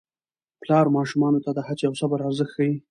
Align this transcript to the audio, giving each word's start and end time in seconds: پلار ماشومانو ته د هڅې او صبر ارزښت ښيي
پلار 0.61 0.85
ماشومانو 0.95 1.43
ته 1.45 1.51
د 1.53 1.59
هڅې 1.67 1.83
او 1.89 1.93
صبر 2.01 2.19
ارزښت 2.27 2.51
ښيي 2.55 2.71